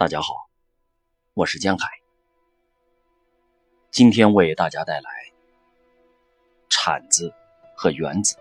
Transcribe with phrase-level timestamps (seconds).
[0.00, 0.48] 大家好，
[1.34, 1.86] 我是江海，
[3.90, 5.10] 今天为大家带来
[6.70, 7.30] 铲子
[7.76, 8.34] 和原子。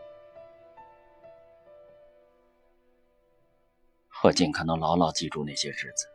[4.24, 6.08] 我尽可能牢牢记住那些日子，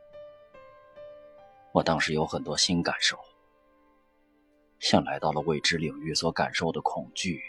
[1.72, 3.18] 我当时有很多新感受，
[4.78, 7.42] 像来到了未知领域所感受的恐惧，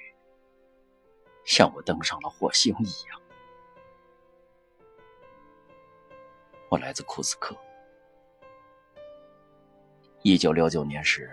[1.45, 3.21] 像我登上了火星一样。
[6.67, 7.55] 我来自库斯克。
[10.27, 11.29] 一九六九年时，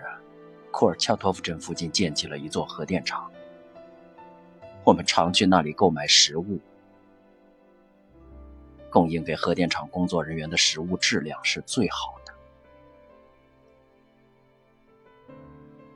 [0.69, 3.27] 库尔恰托夫镇附近建起了一座核电厂。
[4.83, 6.59] 我们常去那里购买食物，
[8.91, 12.31] 供应给核电厂工作人员的食物质量是最好的。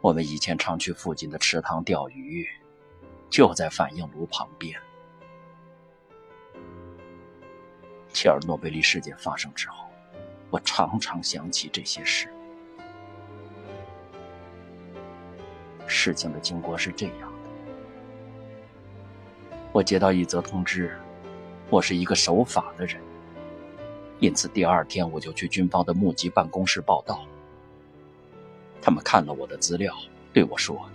[0.02, 2.50] 我们以前常去附近的池塘钓鱼，
[3.30, 4.76] 就在反应炉旁边。
[8.12, 9.86] 切尔诺贝利事件发生之后，
[10.50, 12.28] 我常常想起这些事。
[15.88, 17.28] 事情的经过是这样的：
[19.72, 20.96] 我接到一则通知，
[21.70, 23.02] 我是一个守法的人，
[24.20, 27.26] 因此第二天我就去军方的目击办公室报道。
[28.82, 29.94] 他们看了我的资料，
[30.34, 30.90] 对我说：“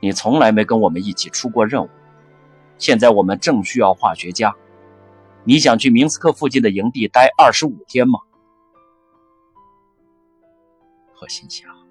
[0.00, 1.88] 你从来没跟我们一起出过任务，
[2.78, 4.54] 现在我们正需要化学家，
[5.44, 8.18] 你想去明斯克附近的营地待二十五天吗？”
[11.20, 11.81] 我心想。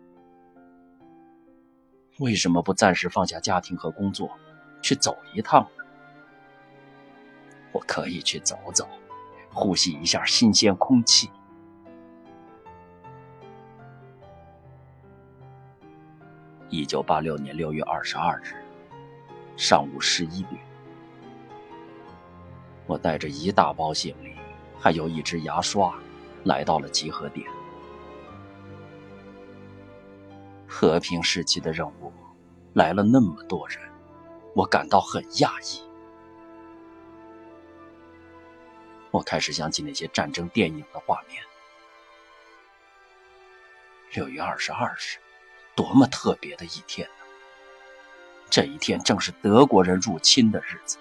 [2.21, 4.29] 为什么不暂时放下家庭和工作，
[4.79, 5.67] 去走一趟？
[7.71, 8.87] 我可以去走走，
[9.51, 11.31] 呼吸一下新鲜空气。
[16.69, 18.53] 一九八六年六月二十二日
[19.57, 20.61] 上午十一点，
[22.85, 24.35] 我带着一大包行李，
[24.79, 25.91] 还有一支牙刷，
[26.43, 27.49] 来到了集合点。
[30.81, 32.11] 和平时期的任务
[32.73, 33.77] 来了那么多人，
[34.55, 35.79] 我感到很讶异。
[39.11, 41.43] 我开始想起那些战争电影的画面。
[44.13, 45.19] 六月二十二日，
[45.75, 47.25] 多么特别的一天呢！
[48.49, 50.97] 这一天正是德国人入侵的日子。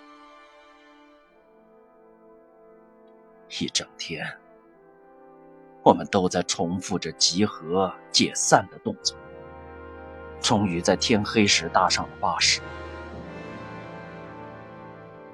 [3.59, 4.31] 一整天，
[5.83, 9.17] 我们都在重复着集合、解散的动作。
[10.41, 12.61] 终于在天黑时搭上了巴士。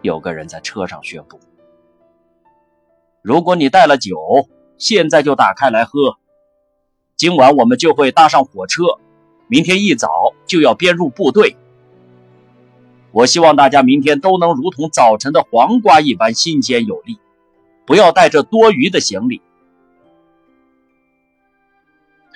[0.02, 1.40] 有个人在车上宣布
[3.22, 6.16] ：“如果你带了酒，现在就打开来喝。
[7.16, 8.82] 今晚我们就会搭上火车，
[9.48, 11.56] 明天一早就要编入部队。
[13.10, 17.18] 我希望大家明天都能如同早晨的黄瓜一般新鲜有力，
[17.86, 19.40] 不要带着多余的行李。”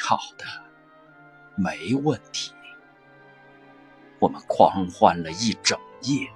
[0.02, 0.44] 好的，
[1.56, 2.52] 没问题。
[4.20, 6.30] 我们狂欢了一整夜。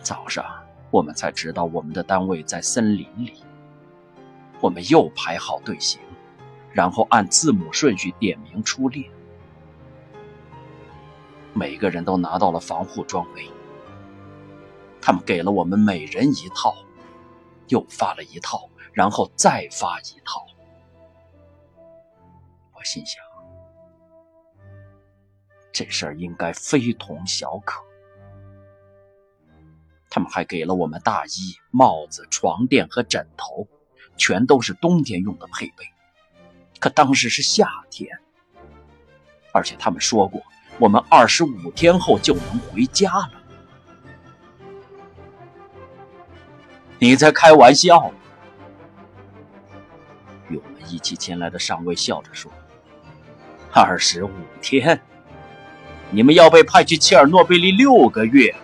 [0.00, 0.44] 早上，
[0.90, 3.42] 我们才知道我们的单位在森林里。
[4.60, 6.00] 我们又排好队形，
[6.70, 9.10] 然后按字母顺序点名出列。
[11.52, 13.50] 每个人都拿到了防护装备。
[15.00, 16.74] 他们给了我们每人一套，
[17.68, 20.46] 又发了一套，然后再发一套。
[22.74, 23.25] 我心想。
[25.76, 27.84] 这事儿应该非同小可。
[30.08, 33.68] 他们还给了我们大衣、帽子、床垫和枕头，
[34.16, 35.84] 全都是冬天用的配备。
[36.80, 38.08] 可当时是夏天，
[39.52, 40.42] 而且他们说过，
[40.78, 43.32] 我们二十五天后就能回家了。
[46.98, 48.10] 你在开玩笑？
[50.48, 52.50] 与我们一起前来的上尉笑着说
[53.74, 54.32] ：“二十五
[54.62, 54.98] 天。”
[56.10, 58.54] 你们要被派去切尔诺贝利六个月，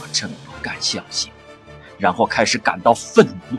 [0.00, 1.32] 我真不敢相信，
[1.98, 3.58] 然后开始感到愤怒。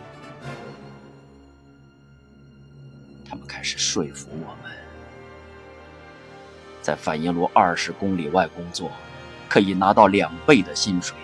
[3.28, 4.72] 他们开始说服我们，
[6.82, 8.92] 在反应炉二十公里外工作，
[9.50, 11.16] 可以拿到两倍的薪水；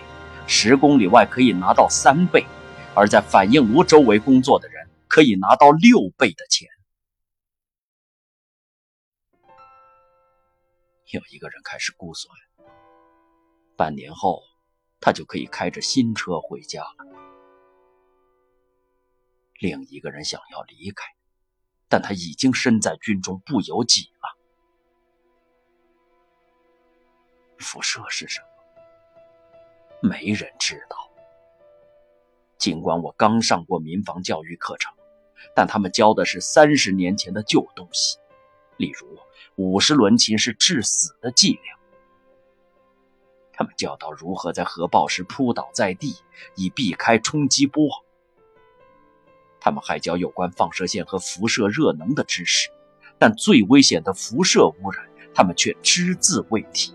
[0.46, 2.44] 十公里外可以拿到三倍，
[2.92, 6.68] 而在反应炉周围工作的人可以拿到六倍的钱。
[11.10, 12.36] 有一个人开始估算，
[13.76, 14.42] 半年后
[15.00, 17.06] 他就可以开着新车回家了。
[19.60, 21.04] 另一个人想要离开，
[21.88, 24.36] 但他已经身在军中不由己了。
[27.58, 28.40] 辐射是什
[30.02, 30.08] 么？
[30.08, 30.96] 没人知道。
[32.58, 34.92] 尽管我刚上过民防教育课程，
[35.54, 38.18] 但他们教的是三十年前的旧东西，
[38.76, 39.16] 例如
[39.56, 41.78] 五十轮琴是致死的剂量。
[43.52, 46.14] 他们教导如何在核爆时扑倒在地，
[46.54, 47.88] 以避开冲击波。
[49.58, 52.68] 他们还教有关放射线和辐射热能的知识，
[53.18, 56.94] 但最危险的辐射污染，他们却只字未提。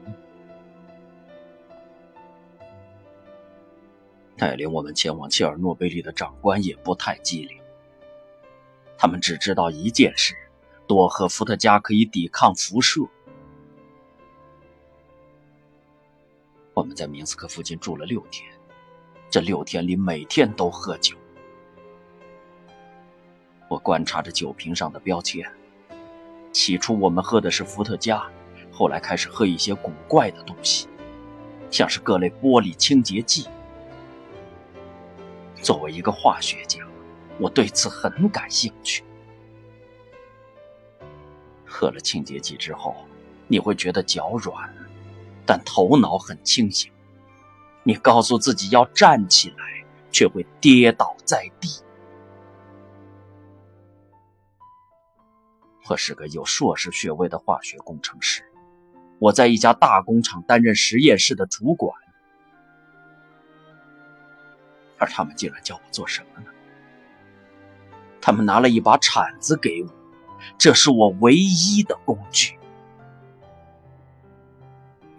[4.37, 7.59] 带领我们前往切尔诺贝利的长官也不太机灵，
[8.97, 10.35] 他们只知道一件事：
[10.91, 12.99] 多赫伏特加可以抵抗辐射。
[16.73, 18.51] 我们在明斯克附近住了六天，
[19.29, 21.15] 这六天里每天都喝酒。
[23.69, 25.49] 我观察着酒瓶上的标签，
[26.51, 28.29] 起初我们喝的是伏特加，
[28.69, 30.89] 后来开始喝一些古怪的东西，
[31.69, 33.47] 像是各类玻璃清洁剂。
[35.61, 36.85] 作为一个化学家，
[37.39, 39.05] 我对此很感兴趣。
[41.81, 42.95] 喝了清洁剂之后，
[43.47, 44.71] 你会觉得脚软，
[45.47, 46.91] 但头脑很清醒。
[47.81, 51.81] 你告诉自己要站起来，却会跌倒在地。
[55.89, 58.43] 我是个有硕士学位的化学工程师，
[59.17, 61.99] 我在一家大工厂担任实验室的主管。
[64.99, 66.51] 而他们竟然叫我做什么呢？
[68.21, 69.89] 他们拿了一把铲子给我，
[70.57, 72.57] 这是我唯一的工具。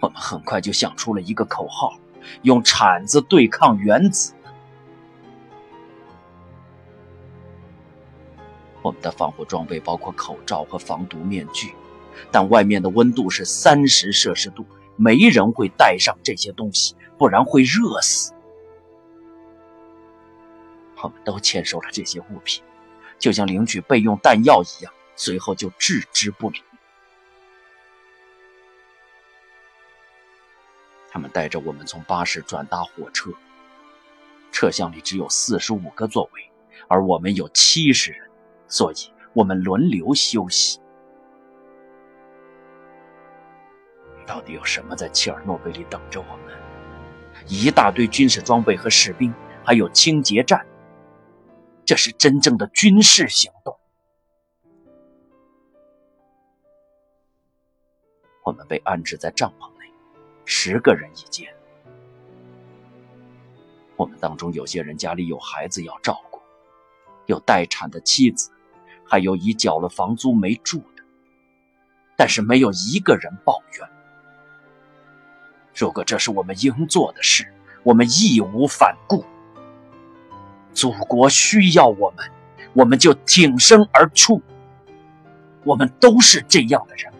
[0.01, 1.97] 我们很快就想出了一个口号：
[2.43, 4.35] 用铲子对抗原子。
[8.83, 11.73] 我们的防护装备包括口罩和防毒面具，
[12.33, 14.67] 但外面的温度是三十摄氏度，
[14.97, 18.33] 没人会带上这些东西，不然会热死。
[21.01, 22.63] 我们都签收了这些物品，
[23.21, 26.62] 就像领取备用弹药一样，随后就置之不理。
[31.11, 33.31] 他们带着我们从巴士转搭火车，
[34.50, 36.50] 车厢里只有四十五个座位，
[36.88, 38.31] 而我们有七十人，
[38.67, 40.81] 所以我们轮流休息。
[44.26, 46.56] 到底有什么在切尔诺贝利等着我们？
[47.47, 50.64] 一大堆军事装备和士兵，还有清洁站。
[51.85, 53.79] 这是真正的军事行动。
[58.43, 59.87] 我们被安置在帐篷内，
[60.44, 61.49] 十个人一间。
[63.97, 66.41] 我们当中有些人家里有孩子要照顾，
[67.27, 68.50] 有待产的妻子，
[69.05, 71.05] 还有已缴了房租没住的。
[72.17, 73.89] 但是没有一个人抱怨。
[75.75, 77.47] 如果这是我们应做的事，
[77.83, 79.25] 我们义无反顾。
[80.75, 82.31] 祖国需要我们，
[82.75, 84.43] 我们就挺身而出。
[85.65, 87.12] 我们都是这样的人。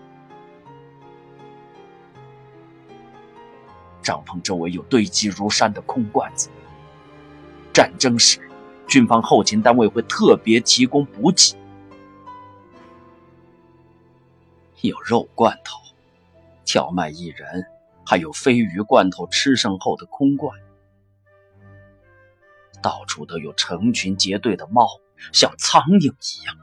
[4.03, 6.51] 帐篷周围有堆积如山的空罐子。
[7.73, 8.41] 战争时，
[8.87, 11.57] 军方后勤单位会特别提供补给，
[14.83, 15.81] 有肉罐头、
[16.65, 17.65] 荞麦薏仁，
[18.05, 20.59] 还有鲱鱼罐头，吃剩后的空罐。
[22.83, 24.87] 到处都有成群结队的猫，
[25.33, 26.57] 像苍蝇一样。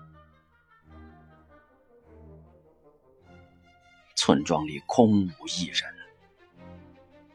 [4.16, 5.99] 村庄里空无一人。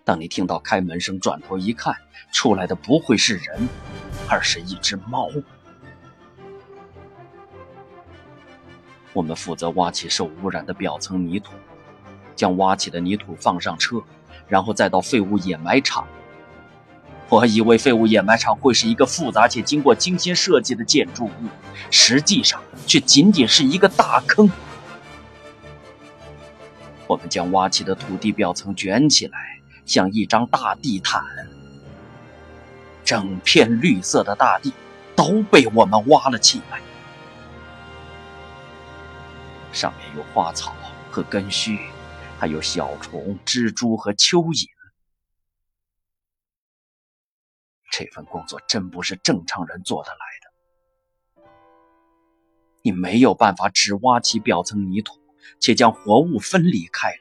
[0.04, 1.96] 当你听到开门声，转头一看，
[2.30, 3.66] 出来的不会是人，
[4.28, 5.30] 而是一只猫。
[9.14, 11.54] 我们负责挖起受污染的表层泥土，
[12.36, 14.02] 将挖起的泥土放上车，
[14.46, 16.06] 然后再到废物掩埋场。
[17.30, 21.48] 我以为废物掩埋场会是一个复杂且经过精心设计的建筑物，
[21.90, 24.50] 实际上却仅仅是一个大坑。
[27.06, 31.22] 我们将挖起的土地表层卷起来，像一张大地毯，
[33.04, 34.72] 整片绿色的大地
[35.14, 36.80] 都被我们挖了起来，
[39.72, 40.74] 上面有花草
[41.10, 41.78] 和根须，
[42.38, 44.68] 还有小虫、蜘蛛和蚯蚓。
[47.90, 51.42] 这份工作真不是正常人做得来的。
[52.82, 55.20] 你没有办法只挖起表层泥土，
[55.60, 57.12] 且将活物分离开。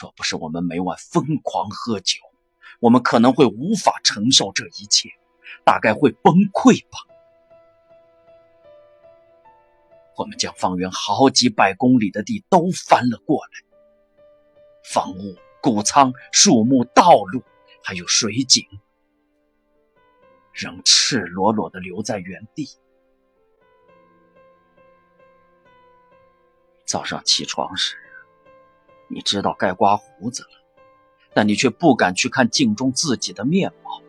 [0.00, 2.20] 若不是我们每晚疯狂喝酒，
[2.80, 5.10] 我们可能会无法承受这一切，
[5.64, 6.98] 大概会崩溃吧。
[10.16, 13.52] 我们将方圆好几百公里的地都翻了过来，
[14.84, 15.36] 房屋。
[15.62, 17.42] 谷仓、树木、道路，
[17.84, 18.66] 还有水井，
[20.54, 22.66] 仍赤裸裸的留在原地。
[26.86, 27.98] 早上起床时，
[29.12, 30.50] 你知道该刮胡子了，
[31.34, 34.00] 但你却不敢去看镜中自己的面貌，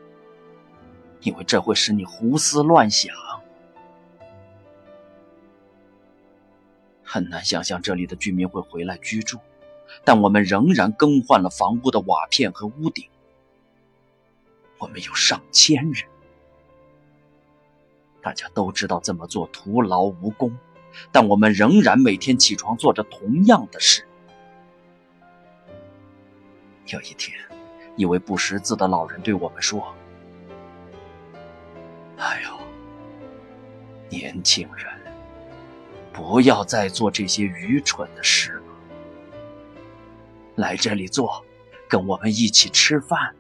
[1.22, 3.12] 因为这会使你胡思乱想。
[7.04, 9.40] 很难想象这里的居民会回来居住，
[10.04, 13.10] 但我们仍然更换了房屋的瓦片和屋顶。
[14.78, 16.08] 我们有上千人，
[18.22, 20.56] 大家都知道这么做徒劳无功，
[21.12, 24.08] 但我们仍然每天起床做着同样的事。
[26.88, 27.38] 有一天，
[27.96, 29.94] 一位不识字的老人对我们说
[32.18, 32.60] ：“哎呦，
[34.10, 34.86] 年轻人。”
[36.14, 38.64] 不要再做这些愚蠢的事了。
[40.56, 41.44] 来这里坐，
[41.88, 43.34] 跟我们一起吃饭。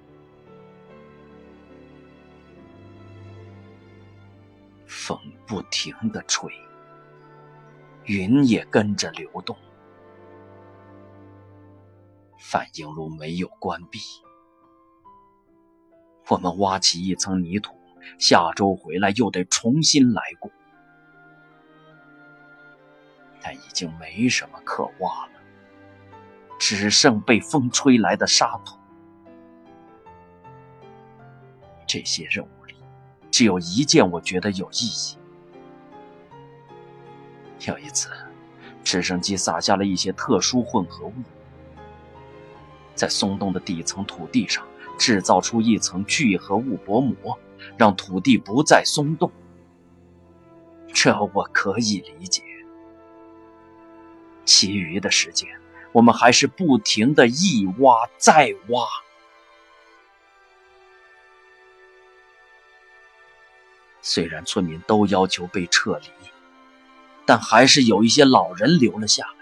[4.88, 6.50] 风不停的吹，
[8.05, 9.55] 云也跟着流动。
[12.41, 14.00] 反应炉没有关闭。
[16.27, 17.75] 我们挖起一层泥土，
[18.17, 20.51] 下周回来又得重新来过。
[23.39, 25.33] 但已经没什么可挖了，
[26.60, 28.75] 只剩被风吹来的沙土。
[31.86, 32.75] 这些任务里，
[33.29, 35.17] 只有一件我觉得有意义。
[37.67, 38.10] 有一次，
[38.83, 41.13] 直升机撒下了一些特殊混合物，
[43.01, 44.63] 在松动的底层土地上
[44.96, 47.36] 制造出一层聚合物薄膜，
[47.75, 49.31] 让土地不再松动。
[50.93, 52.43] 这我可以理解。
[54.46, 55.50] 其余的时间，
[55.91, 58.86] 我们还是不停的一挖再挖。
[64.03, 66.08] 虽然村民都要求被撤离，
[67.25, 69.40] 但还是有一些老人留了下来。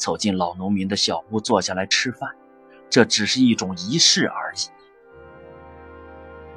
[0.00, 2.34] 走进老农民的小屋，坐下来吃饭，
[2.88, 4.60] 这只是一种仪式而已。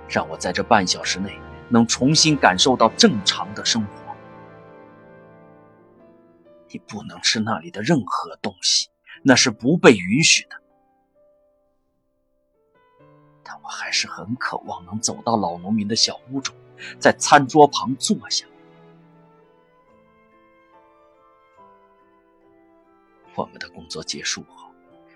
[0.07, 4.15] 让我在这半小时内能重新感受到正常的生活。
[6.69, 8.87] 你不能吃那里的任何东西，
[9.23, 10.55] 那是不被允许的。
[13.43, 16.55] 但我还是很渴望能走到老农民的小屋中，
[16.97, 18.45] 在餐桌旁坐下。
[23.35, 24.69] 我们的工作结束后，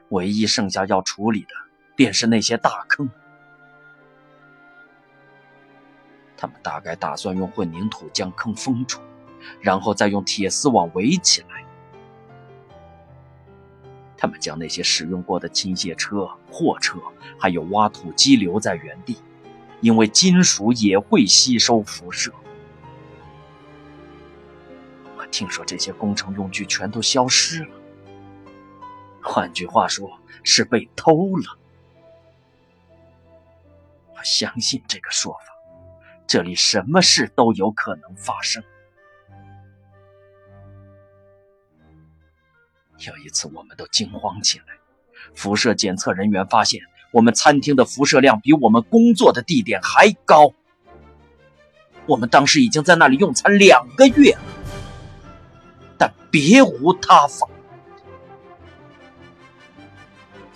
[0.09, 1.50] 唯一剩下要处理的
[1.95, 3.09] 便是那些大坑。
[6.36, 9.00] 他们大概打算用混凝土将坑封住。
[9.62, 11.63] 然后再用铁丝网围起来。
[14.17, 17.00] 他们将那些使用过的倾卸车、货车，
[17.39, 19.15] 还有挖土机留在原地，
[19.79, 22.33] 因为金属也会吸收辐射。
[25.17, 27.69] 我听说这些工程用具全都消失了，
[29.27, 30.10] 换句话说，
[30.43, 31.57] 是被偷了。
[34.15, 35.53] 我相信这个说法，
[36.25, 38.63] 这里什么事都有可能发生。
[43.05, 44.65] 有一次，我们都惊慌起来。
[45.36, 46.81] 辐射检测人员发现，
[47.12, 50.53] 我们餐厅的辐射量比我们工作的地点还高。
[52.07, 54.41] 我们当时已经在那里用餐两个月了，
[55.98, 57.48] 但别无他法。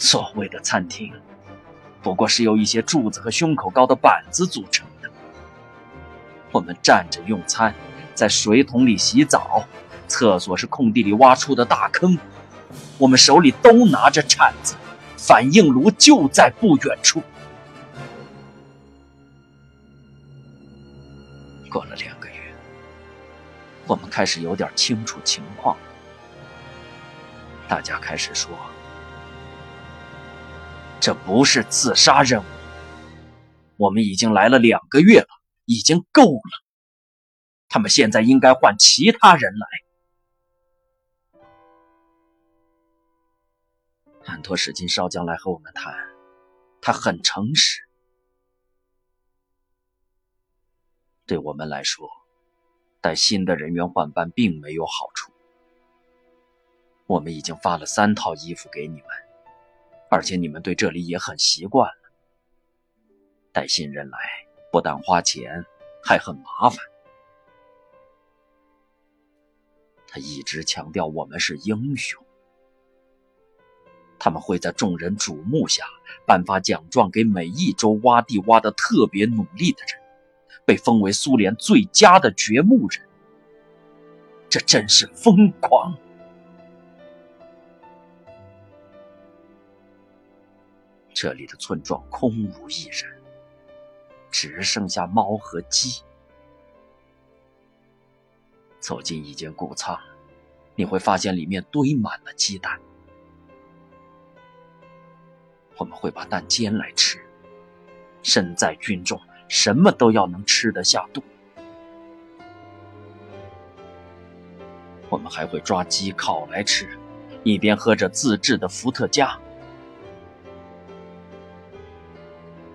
[0.02, 1.14] 所谓的餐厅，
[2.02, 5.08] 不过是由一些柱子和胸口高的板子组成的。
[6.52, 7.72] 我们站着用餐，
[8.16, 9.64] 在水桶里洗澡。
[10.08, 12.18] 厕所是空地里挖出的大坑，
[12.98, 14.74] 我们手里都拿着铲子，
[15.16, 17.22] 反应炉就在不远处。
[21.70, 22.34] 过了两个月，
[23.86, 25.78] 我们开始有点清楚情况，
[27.70, 28.50] 大家开始说，
[31.02, 32.46] 这不是自杀任务，
[33.76, 35.28] 我们已经来了两个月了，
[35.66, 36.64] 已经够了，
[37.68, 39.68] 他们现在应该换其他人来。
[44.26, 45.92] 安托使金少将来和我们谈，
[46.82, 47.82] 他很诚实。
[51.26, 52.08] 对我们来说，
[53.02, 55.34] 带新的人员换班并没有好处。
[57.08, 59.08] 我们已经发了三套衣服给你们，
[60.12, 62.12] 而且你们对这里也很习惯了。
[63.54, 64.20] 带新人来
[64.70, 65.66] 不但花钱，
[66.04, 66.78] 还很麻烦。
[70.06, 72.22] 他一直强调我们是英雄。
[74.20, 75.86] 他们会在众人瞩目下
[76.28, 79.98] 颁发奖状给每一周挖地挖得特别努力的人，
[80.66, 83.02] 被封为苏联最佳的掘墓人。
[84.50, 85.98] 这真是疯狂！
[91.22, 93.22] 这里的村庄空无一人，
[94.32, 96.02] 只剩下猫和鸡。
[98.80, 100.00] 走进一间谷仓，
[100.74, 102.80] 你会发现里面堆满了鸡蛋。
[105.78, 107.24] 我们会把蛋煎来吃。
[108.24, 111.22] 身在军中，什么都要能吃得下肚。
[115.08, 116.98] 我们还会抓鸡烤来吃，
[117.44, 119.40] 一边喝着自制的伏特加。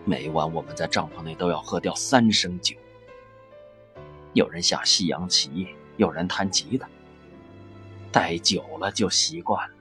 [0.09, 2.77] 每晚我们在帐篷内都要喝掉三升酒。
[4.35, 6.89] 有人下西洋棋，有人弹吉他。
[8.13, 9.75] 待久了就习惯了。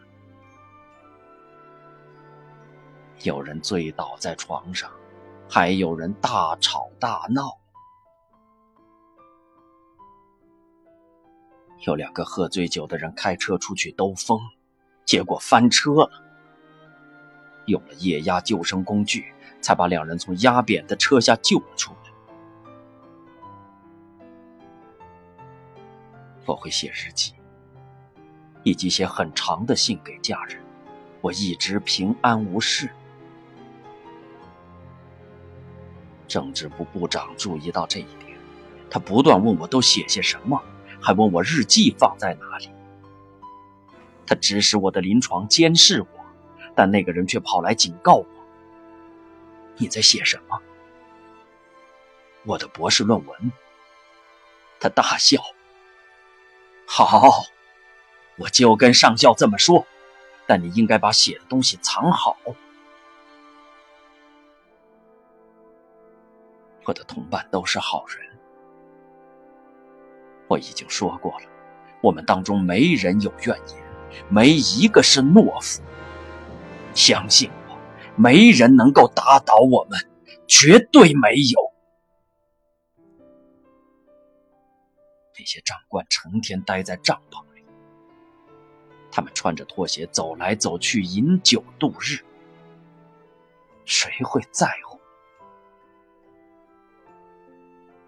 [3.22, 4.92] 有人醉倒在床上，
[5.48, 7.56] 还有人大吵大闹。
[11.82, 14.42] 有两个喝醉酒的人开车出去兜风，
[15.06, 16.10] 结果翻车了。
[17.68, 19.35] 有了液压救生工具，
[19.66, 22.12] 才把两人从压扁的车下救了出来。
[26.46, 27.34] 我会写日记，
[28.62, 30.62] 以及写很长的信给家人。
[31.20, 32.88] 我一直平安无事。
[36.28, 38.38] 政治部部长注意到这一点，
[38.88, 40.62] 他不断问我都写些什么，
[41.02, 42.70] 还问我日记放在哪里。
[44.28, 46.08] 他指使我的临床监视我，
[46.76, 48.26] 但那个人却跑来警告我
[49.78, 50.62] ：“你在写什么？”
[52.46, 53.52] 我的博士论文。
[54.80, 55.42] 他大笑
[56.86, 57.46] ：“好，
[58.38, 59.88] 我就跟上校这么说，
[60.46, 62.38] 但你应该把写的东西藏好。”
[66.84, 68.38] 我的同伴都是好人，
[70.48, 71.48] 我已经说过了，
[72.02, 73.84] 我们当中没人有怨言，
[74.30, 75.82] 没一个是懦夫。
[76.94, 77.50] 相信，
[78.18, 80.00] 没人能够打倒我们，
[80.48, 81.74] 绝对没有。
[85.38, 87.64] 那些长官成天待在帐篷里，
[89.12, 92.20] 他们穿着拖鞋走来走去，饮酒度日，
[93.84, 94.98] 谁会在乎？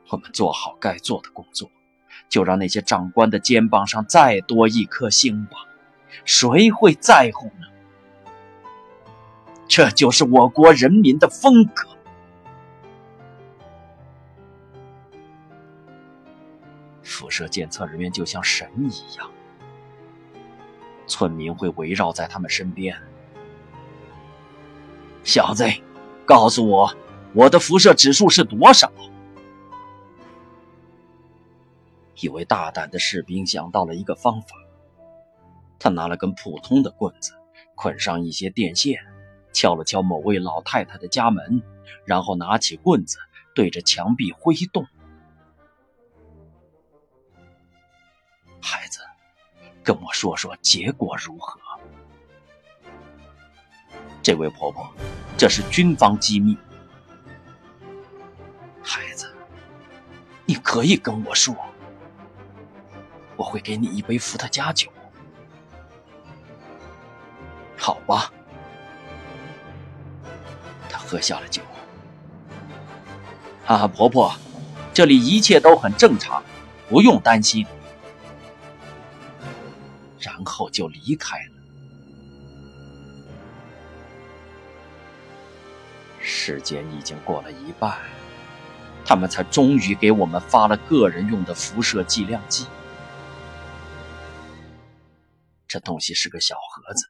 [0.10, 1.70] 我们做好该做的工作，
[2.30, 5.58] 就让那些长官的肩膀上再多一颗星吧，
[6.24, 7.68] 谁会在乎呢？
[9.68, 11.88] 这就是我国人民的风格。
[17.04, 19.30] 辐射检测人员就像神一样，
[21.08, 22.96] 村民会围绕在他们身边。
[25.24, 25.66] 小子，
[26.26, 26.96] 告诉我，
[27.34, 28.92] 我的辐射指数是多少？
[32.22, 34.48] 一位大胆的士兵想到了一个方法，
[35.78, 37.34] 他拿了根普通的棍子，
[37.76, 39.00] 捆上一些电线，
[39.58, 41.64] 敲了敲某位老太太的家门，
[42.06, 43.18] 然后拿起棍子
[43.56, 44.86] 对着墙壁挥动。
[48.62, 49.00] 孩子，
[49.84, 51.60] 跟我说说结果如何？
[54.22, 54.88] 这位婆婆，
[55.36, 56.56] 这是军方机密。
[58.84, 59.34] 孩子，
[60.46, 61.56] 你可以跟我说。
[63.36, 64.92] 我会给你一杯伏特加酒，
[67.76, 68.32] 好吧？
[71.08, 71.62] 喝下了酒。
[73.64, 74.36] 哈啊，婆婆，
[74.94, 76.44] 这里一切都很正常，
[76.90, 77.66] 不用担心。
[80.20, 81.52] 然后就离开了。
[86.20, 87.98] 时间已经过了一半，
[89.06, 92.66] 他们才终于给我们发了个人用的辐射剂量计。
[95.68, 97.06] 这东西是个小盒子，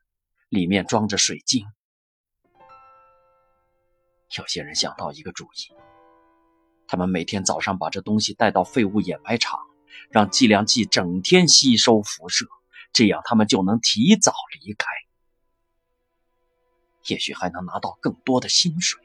[0.50, 1.66] 里面装着水晶。
[4.36, 5.74] 有些人想到一个主意，
[6.88, 9.60] 他们每天早上把这东西带到废物掩埋场，
[10.10, 12.46] 让计量计整天吸收辐射，
[12.92, 14.86] 这样他们就能提早离开，
[17.08, 19.02] 也许还能拿到更多的薪水。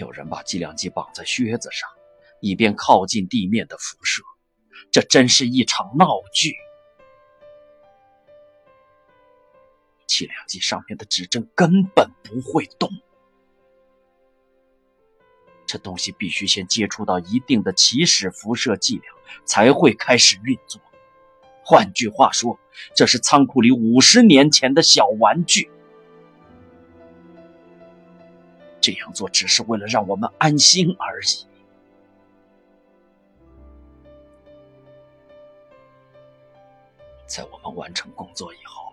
[0.00, 1.88] 有人把计量计绑在靴子上，
[2.40, 4.22] 以便靠近地面的辐射。
[4.90, 6.54] 这真是一场闹剧。
[10.12, 12.90] 计量计上面的指针根本不会动，
[15.64, 19.14] 这东西必须先接触到一定的起始辐射剂量，
[19.46, 20.80] 才会开始运作。
[21.64, 22.58] 换句话说，
[22.94, 25.70] 这是仓库里五十年前的小玩具。
[28.80, 31.46] 这样做只是为了让我们安心而已。
[37.26, 38.91] 在我们完成工作以后，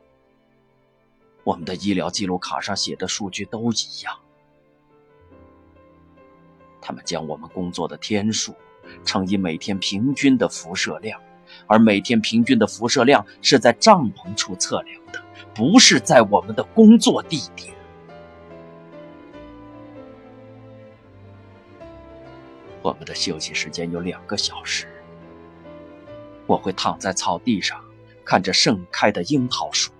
[1.49, 4.15] 我们的医疗记录卡上写的数据都一样。
[6.79, 8.53] 他们将我们工作的天数
[9.03, 11.19] 乘以每天平均的辐射量，
[11.65, 15.19] 而每天平均的辐射量是在帐篷处测量的，
[15.55, 17.73] 不是在我们的工作地点。
[22.83, 24.87] 我们的休息时间有两个小时，
[26.45, 27.83] 我会躺在草地上，
[28.23, 29.91] 看着盛开的樱桃树，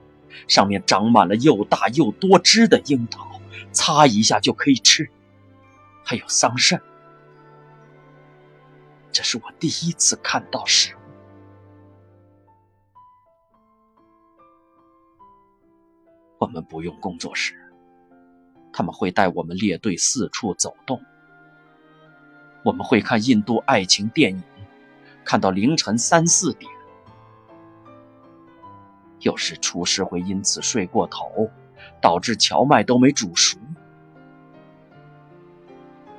[0.47, 3.39] 上面长满了又大又多汁的樱桃，
[3.71, 5.09] 擦一下就可以吃。
[6.03, 6.79] 还有桑葚，
[9.11, 10.99] 这是我第一次看到食物。
[16.39, 17.53] 我们不用工作时，
[18.71, 20.99] 他们会带我们列队四处走动。
[22.63, 24.43] 我们会看印度爱情电影，
[25.23, 26.71] 看到凌晨三四点。
[29.21, 31.49] 有时厨师会因此睡过头，
[32.01, 33.57] 导致荞麦都没煮熟。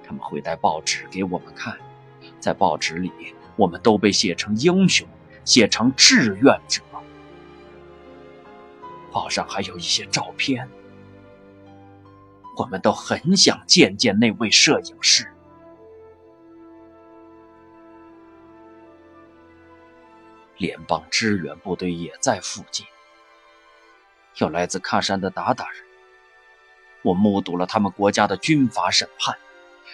[0.05, 1.77] 他们会带报纸给我们看，
[2.39, 3.11] 在报纸里，
[3.57, 5.07] 我们都被写成英雄，
[5.45, 6.83] 写成志愿者。
[9.13, 10.69] 报上还有一些照片，
[12.57, 15.27] 我们都很想见见那位摄影师。
[20.61, 22.85] 联邦支援部队也在附近。
[24.37, 25.83] 有来自喀山的鞑靼人，
[27.01, 29.39] 我目睹了他们国家的军阀审判。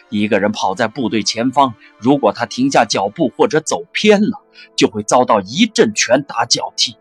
[0.09, 4.43] 一个人跑在部队前方，如果他停下脚步或者走偏了，
[4.75, 6.97] 就会遭到一阵拳打脚踢。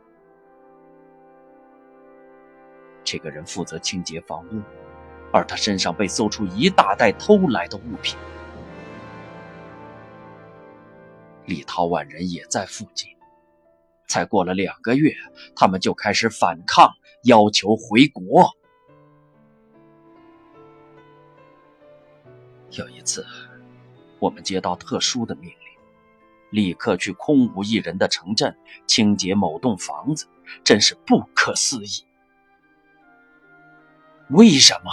[3.03, 4.61] 这个人负责清洁房屋，
[5.33, 8.15] 而他身上被搜出一大袋偷来的物品。
[11.45, 13.14] 立陶宛人也在附近。
[14.07, 15.13] 才过了两个月，
[15.55, 16.91] 他们就开始反抗，
[17.23, 18.49] 要求回国。
[22.71, 23.25] 有一次，
[24.19, 25.57] 我们接到特殊的命令，
[26.49, 30.27] 立刻去空无一人的城镇清洁某栋房子，
[30.63, 32.05] 真是不可思议。
[34.29, 34.91] 为什么？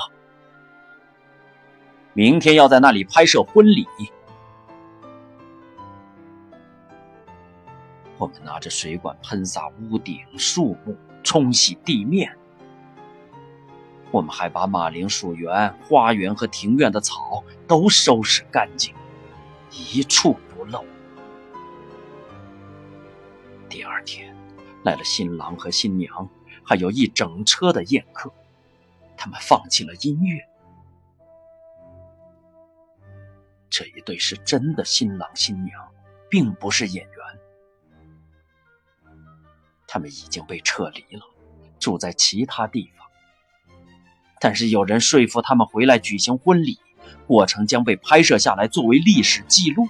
[2.15, 3.87] 明天要在那里拍摄婚礼。
[8.23, 12.33] 我们拿着水管喷洒屋顶、树木，冲洗地面。
[14.13, 18.95] 我们还把马铃薯园、花园和庭院的草都收拾干净，
[19.73, 20.85] 一处不漏。
[23.69, 24.33] 第二天，
[24.85, 26.29] 来了新郎和新娘，
[26.63, 28.33] 还有一整车的宴客。
[29.17, 30.41] 他们放弃了音乐。
[33.69, 35.89] 这一对是真的新郎新娘，
[36.31, 37.42] 并不是演员。
[39.93, 41.23] 他们已经被撤离了，
[41.79, 43.07] 住在其他地方。
[44.41, 46.79] 但是有人说服他们回来举行婚礼，
[47.27, 49.87] 过程将被拍摄下来作为历史记录。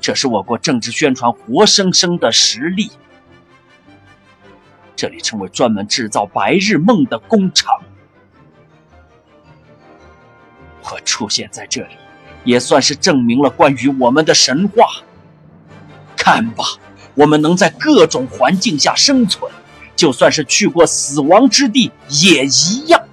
[0.00, 2.92] 这是我国政治宣传活生生的实例。
[4.94, 7.74] 这里成为专门制造白日梦的工厂。
[10.84, 11.96] 我出现在这里，
[12.44, 14.86] 也算是证明了关于我们的神话。
[16.16, 16.64] 看吧。
[17.20, 19.52] 我们能在各种环境下生存，
[19.94, 23.06] 就算是去过死亡之地也一样。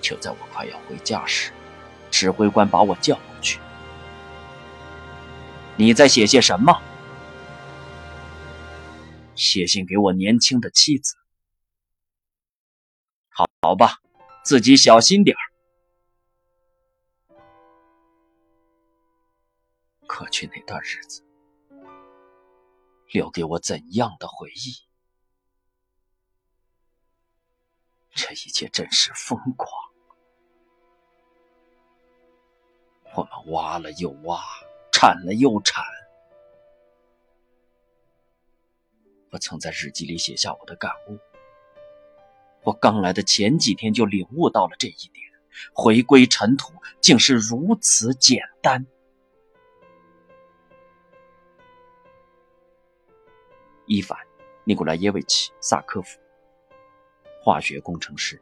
[0.00, 1.52] 就在我快要回家时，
[2.10, 3.60] 指挥官把我叫过去
[5.78, 6.76] ：“你在写些什么
[9.36, 11.14] ？”“写信给我年轻的妻子。
[13.62, 14.00] ”“好，吧，
[14.42, 15.42] 自己小心点儿。”
[20.18, 21.22] 过去那段日子，
[23.12, 24.74] 留给我怎样的回忆？
[28.14, 29.70] 这一切真是疯狂。
[33.14, 34.42] 我们挖了又挖，
[34.92, 35.82] 铲了又铲。
[39.30, 41.18] 我曾在日记里写下我的感悟。
[42.62, 45.24] 我刚来的前几天就领悟到了这一点：
[45.72, 48.84] 回归尘土竟是如此简单。
[53.92, 54.16] 伊凡·
[54.62, 56.16] 尼古拉耶维奇·萨科夫，
[57.42, 58.40] 化学工程师。